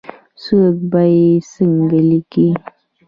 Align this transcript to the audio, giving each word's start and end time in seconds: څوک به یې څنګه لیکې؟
څوک 0.43 0.75
به 0.91 1.01
یې 1.15 1.29
څنګه 1.51 1.99
لیکې؟ 2.09 2.47